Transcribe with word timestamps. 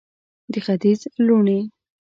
د 0.51 0.53
ختیځ 0.65 0.99
لوڼې 1.25 1.59